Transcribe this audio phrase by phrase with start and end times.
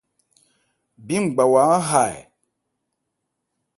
[1.05, 2.19] Bí ngbawa á ha ɛ?